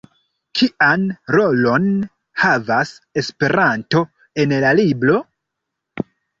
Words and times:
Kian 0.61 1.03
rolon 1.35 1.85
havas 2.45 2.95
Esperanto 3.23 4.03
en 4.47 4.59
la 4.67 4.75
libro? 4.83 5.23